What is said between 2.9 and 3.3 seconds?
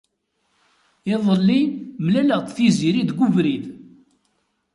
deg